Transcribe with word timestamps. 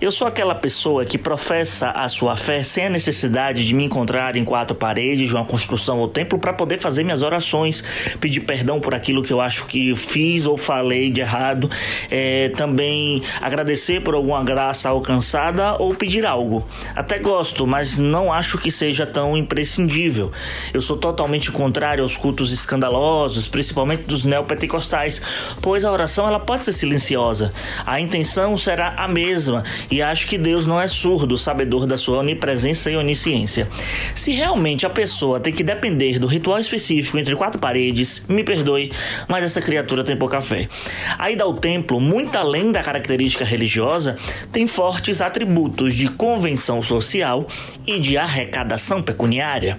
Eu 0.00 0.12
sou 0.12 0.28
aquela 0.28 0.54
pessoa 0.54 1.04
que 1.04 1.18
professa 1.18 1.90
a 1.90 2.08
sua 2.08 2.36
fé 2.36 2.62
sem 2.62 2.86
a 2.86 2.88
necessidade 2.88 3.66
de 3.66 3.74
me 3.74 3.84
encontrar 3.84 4.36
em 4.36 4.44
quatro 4.44 4.72
paredes 4.72 5.28
de 5.28 5.34
uma 5.34 5.44
construção 5.44 5.98
ou 5.98 6.06
templo 6.06 6.38
para 6.38 6.52
poder 6.52 6.78
fazer 6.78 7.02
minhas 7.02 7.20
orações, 7.20 7.82
pedir 8.20 8.42
perdão 8.42 8.78
por 8.78 8.94
aquilo 8.94 9.24
que 9.24 9.32
eu 9.32 9.40
acho 9.40 9.66
que 9.66 9.92
fiz 9.96 10.46
ou 10.46 10.56
falei 10.56 11.10
de 11.10 11.20
errado, 11.20 11.68
é, 12.12 12.50
também 12.50 13.20
agradecer 13.42 14.00
por 14.00 14.14
alguma 14.14 14.44
graça 14.44 14.88
alcançada 14.88 15.74
ou 15.80 15.92
pedir 15.92 16.24
algo. 16.24 16.64
Até 16.94 17.18
gosto, 17.18 17.66
mas 17.66 17.98
não 17.98 18.32
acho 18.32 18.56
que 18.56 18.70
seja 18.70 19.04
tão 19.04 19.36
imprescindível. 19.36 20.30
Eu 20.72 20.80
sou 20.80 20.96
totalmente 20.96 21.50
contrário 21.50 22.04
aos 22.04 22.16
cultos 22.16 22.52
escandalosos, 22.52 23.48
principalmente 23.48 24.04
dos 24.04 24.24
neopentecostais, 24.24 25.20
pois 25.60 25.84
a 25.84 25.90
oração 25.90 26.28
ela 26.28 26.38
pode 26.38 26.64
ser 26.64 26.72
silenciosa. 26.72 27.52
A 27.84 27.98
intenção 27.98 28.56
será 28.56 28.90
a 28.90 29.08
mesma 29.08 29.64
e 29.90 30.02
acho 30.02 30.26
que 30.26 30.36
Deus 30.36 30.66
não 30.66 30.80
é 30.80 30.86
surdo, 30.86 31.36
sabedor 31.38 31.86
da 31.86 31.96
sua 31.96 32.18
onipresença 32.18 32.90
e 32.90 32.96
onisciência. 32.96 33.68
Se 34.14 34.32
realmente 34.32 34.84
a 34.84 34.90
pessoa 34.90 35.40
tem 35.40 35.52
que 35.52 35.62
depender 35.62 36.18
do 36.18 36.26
ritual 36.26 36.58
específico 36.58 37.18
entre 37.18 37.34
quatro 37.36 37.60
paredes, 37.60 38.26
me 38.28 38.44
perdoe, 38.44 38.92
mas 39.28 39.44
essa 39.44 39.60
criatura 39.60 40.04
tem 40.04 40.16
pouca 40.16 40.40
fé. 40.40 40.68
A 41.18 41.30
ida 41.30 41.44
ao 41.44 41.54
templo, 41.54 42.00
muito 42.00 42.36
além 42.36 42.70
da 42.70 42.82
característica 42.82 43.44
religiosa, 43.44 44.16
tem 44.52 44.66
fortes 44.66 45.20
atributos 45.20 45.94
de 45.94 46.08
convenção 46.08 46.82
social 46.82 47.46
e 47.86 47.98
de 47.98 48.16
arrecadação 48.18 49.02
pecuniária. 49.02 49.78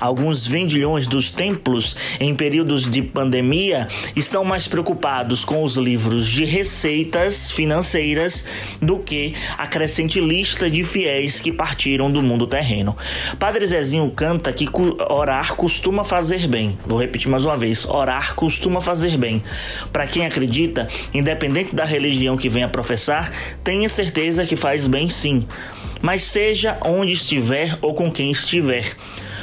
Alguns 0.00 0.46
vendilhões 0.46 1.06
dos 1.06 1.30
templos 1.30 1.96
em 2.20 2.34
períodos 2.34 2.90
de 2.90 3.02
pandemia 3.02 3.88
estão 4.14 4.44
mais 4.44 4.66
preocupados 4.68 5.44
com 5.44 5.62
os 5.62 5.76
livros 5.76 6.28
de 6.28 6.44
receitas 6.44 7.50
financeiras 7.50 8.44
do 8.80 8.98
que 8.98 9.34
a 9.56 9.66
crescente 9.66 10.20
lista 10.20 10.70
de 10.70 10.82
fiéis 10.82 11.40
que 11.40 11.52
partiram 11.52 12.10
do 12.10 12.22
mundo 12.22 12.46
terreno. 12.46 12.96
Padre 13.38 13.66
Zezinho 13.66 14.10
canta 14.10 14.52
que 14.52 14.68
orar 15.10 15.54
costuma 15.54 16.04
fazer 16.04 16.46
bem. 16.46 16.78
Vou 16.86 16.98
repetir 16.98 17.28
mais 17.28 17.44
uma 17.44 17.56
vez: 17.56 17.86
orar 17.86 18.34
costuma 18.34 18.80
fazer 18.80 19.16
bem. 19.16 19.42
Para 19.92 20.06
quem 20.06 20.26
acredita, 20.26 20.88
independente 21.12 21.74
da 21.74 21.84
religião 21.84 22.36
que 22.36 22.48
venha 22.48 22.68
professar, 22.68 23.30
tenha 23.62 23.88
certeza 23.88 24.46
que 24.46 24.56
faz 24.56 24.86
bem 24.86 25.08
sim. 25.08 25.46
Mas 26.00 26.22
seja 26.22 26.78
onde 26.84 27.12
estiver 27.12 27.76
ou 27.80 27.94
com 27.94 28.10
quem 28.10 28.30
estiver. 28.30 28.84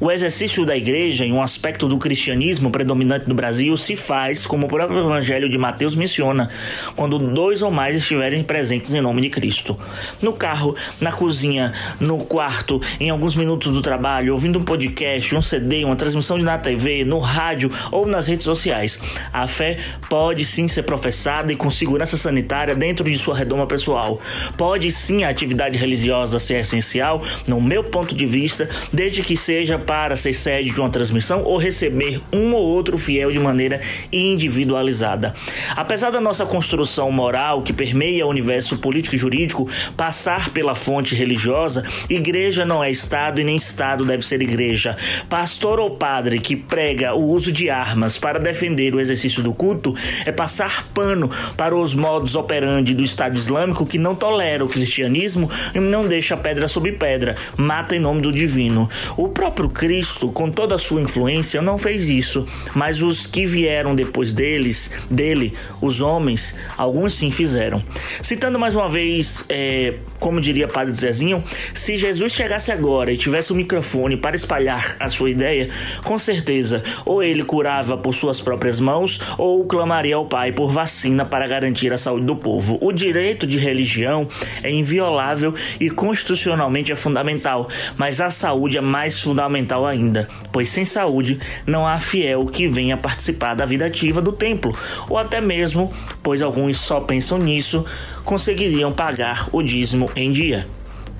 O 0.00 0.10
exercício 0.10 0.64
da 0.64 0.76
igreja, 0.76 1.24
em 1.24 1.32
um 1.32 1.40
aspecto 1.40 1.88
do 1.88 1.98
cristianismo 1.98 2.70
predominante 2.70 3.28
no 3.28 3.34
Brasil, 3.34 3.76
se 3.76 3.96
faz, 3.96 4.46
como 4.46 4.66
o 4.66 4.68
próprio 4.68 5.00
Evangelho 5.00 5.48
de 5.48 5.56
Mateus 5.56 5.94
menciona, 5.94 6.50
quando 6.94 7.18
dois 7.18 7.62
ou 7.62 7.70
mais 7.70 7.96
estiverem 7.96 8.42
presentes 8.42 8.92
em 8.92 9.00
nome 9.00 9.22
de 9.22 9.30
Cristo. 9.30 9.78
No 10.20 10.32
carro, 10.32 10.76
na 11.00 11.12
cozinha, 11.12 11.72
no 11.98 12.18
quarto, 12.18 12.80
em 13.00 13.08
alguns 13.08 13.34
minutos 13.34 13.72
do 13.72 13.80
trabalho, 13.80 14.32
ouvindo 14.32 14.58
um 14.58 14.64
podcast, 14.64 15.34
um 15.34 15.40
CD, 15.40 15.84
uma 15.84 15.96
transmissão 15.96 16.38
de 16.38 16.44
na 16.44 16.58
TV, 16.58 17.04
no 17.04 17.18
rádio 17.18 17.70
ou 17.90 18.06
nas 18.06 18.28
redes 18.28 18.44
sociais. 18.44 19.00
A 19.32 19.46
fé 19.46 19.78
pode 20.10 20.44
sim 20.44 20.68
ser 20.68 20.82
professada 20.82 21.52
e 21.52 21.56
com 21.56 21.70
segurança 21.70 22.16
sanitária 22.16 22.74
dentro 22.74 23.04
de 23.04 23.16
sua 23.16 23.34
redoma 23.34 23.66
pessoal. 23.66 24.20
Pode 24.58 24.92
sim 24.92 25.24
a 25.24 25.30
atividade 25.30 25.78
religiosa 25.78 26.38
ser 26.38 26.60
essencial, 26.60 27.22
no 27.46 27.60
meu 27.60 27.82
ponto 27.82 28.14
de 28.14 28.26
vista, 28.26 28.68
desde 28.92 29.22
que 29.22 29.36
seja 29.36 29.78
para 29.86 30.16
ser 30.16 30.32
sede 30.32 30.72
de 30.72 30.80
uma 30.80 30.90
transmissão 30.90 31.42
ou 31.42 31.56
receber 31.56 32.20
um 32.32 32.52
ou 32.54 32.62
outro 32.62 32.98
fiel 32.98 33.30
de 33.30 33.38
maneira 33.38 33.80
individualizada. 34.12 35.34
Apesar 35.76 36.10
da 36.10 36.20
nossa 36.20 36.44
construção 36.44 37.10
moral 37.10 37.62
que 37.62 37.72
permeia 37.72 38.26
o 38.26 38.30
universo 38.30 38.78
político 38.78 39.14
e 39.14 39.18
jurídico 39.18 39.68
passar 39.96 40.50
pela 40.50 40.74
fonte 40.74 41.14
religiosa, 41.14 41.84
igreja 42.10 42.64
não 42.64 42.82
é 42.82 42.90
Estado 42.90 43.40
e 43.40 43.44
nem 43.44 43.56
Estado 43.56 44.04
deve 44.04 44.26
ser 44.26 44.42
igreja. 44.42 44.96
Pastor 45.28 45.78
ou 45.78 45.90
padre 45.90 46.40
que 46.40 46.56
prega 46.56 47.14
o 47.14 47.24
uso 47.24 47.52
de 47.52 47.70
armas 47.70 48.18
para 48.18 48.38
defender 48.38 48.94
o 48.94 49.00
exercício 49.00 49.42
do 49.42 49.54
culto 49.54 49.94
é 50.24 50.32
passar 50.32 50.88
pano 50.88 51.30
para 51.56 51.76
os 51.76 51.94
modos 51.94 52.34
operandi 52.34 52.94
do 52.94 53.02
Estado 53.02 53.36
Islâmico 53.36 53.86
que 53.86 53.98
não 53.98 54.14
tolera 54.14 54.64
o 54.64 54.68
cristianismo 54.68 55.50
e 55.74 55.80
não 55.80 56.06
deixa 56.06 56.36
pedra 56.36 56.68
sobre 56.68 56.92
pedra, 56.92 57.36
mata 57.56 57.94
em 57.94 58.00
nome 58.00 58.20
do 58.20 58.32
divino. 58.32 58.88
O 59.16 59.28
próprio 59.28 59.68
Cristo, 59.76 60.32
com 60.32 60.50
toda 60.50 60.74
a 60.74 60.78
sua 60.78 61.02
influência, 61.02 61.60
não 61.60 61.76
fez 61.76 62.08
isso, 62.08 62.46
mas 62.74 63.02
os 63.02 63.26
que 63.26 63.44
vieram 63.44 63.94
depois 63.94 64.32
deles, 64.32 64.90
dele, 65.10 65.52
os 65.82 66.00
homens, 66.00 66.54
alguns 66.78 67.14
sim 67.14 67.30
fizeram. 67.30 67.82
Citando 68.22 68.58
mais 68.58 68.74
uma 68.74 68.88
vez, 68.88 69.44
é, 69.50 69.96
como 70.18 70.40
diria 70.40 70.66
Padre 70.66 70.94
Zezinho, 70.94 71.44
se 71.74 71.96
Jesus 71.96 72.32
chegasse 72.32 72.72
agora 72.72 73.12
e 73.12 73.18
tivesse 73.18 73.52
o 73.52 73.54
um 73.54 73.58
microfone 73.58 74.16
para 74.16 74.34
espalhar 74.34 74.96
a 74.98 75.08
sua 75.08 75.30
ideia, 75.30 75.68
com 76.02 76.18
certeza, 76.18 76.82
ou 77.04 77.22
ele 77.22 77.44
curava 77.44 77.98
por 77.98 78.14
suas 78.14 78.40
próprias 78.40 78.80
mãos, 78.80 79.20
ou 79.36 79.66
clamaria 79.66 80.16
ao 80.16 80.24
Pai 80.24 80.52
por 80.52 80.72
vacina 80.72 81.24
para 81.24 81.46
garantir 81.46 81.92
a 81.92 81.98
saúde 81.98 82.24
do 82.24 82.34
povo. 82.34 82.78
O 82.80 82.92
direito 82.92 83.46
de 83.46 83.58
religião 83.58 84.26
é 84.62 84.70
inviolável 84.70 85.54
e 85.78 85.90
constitucionalmente 85.90 86.90
é 86.90 86.96
fundamental, 86.96 87.68
mas 87.96 88.22
a 88.22 88.30
saúde 88.30 88.78
é 88.78 88.80
mais 88.80 89.20
fundamental 89.20 89.65
fundamental 89.66 89.84
ainda, 89.84 90.28
pois 90.52 90.68
sem 90.68 90.84
saúde 90.84 91.38
não 91.66 91.86
há 91.86 91.98
fiel 91.98 92.46
que 92.46 92.68
venha 92.68 92.96
participar 92.96 93.54
da 93.54 93.66
vida 93.66 93.86
ativa 93.86 94.22
do 94.22 94.32
templo, 94.32 94.74
ou 95.08 95.18
até 95.18 95.40
mesmo, 95.40 95.92
pois 96.22 96.40
alguns 96.40 96.78
só 96.78 97.00
pensam 97.00 97.38
nisso, 97.38 97.84
conseguiriam 98.24 98.92
pagar 98.92 99.48
o 99.52 99.62
dízimo 99.62 100.08
em 100.14 100.30
dia. 100.30 100.66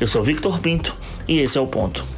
Eu 0.00 0.06
sou 0.06 0.22
Victor 0.22 0.60
Pinto 0.60 0.94
e 1.26 1.40
esse 1.40 1.58
é 1.58 1.60
o 1.60 1.66
ponto. 1.66 2.17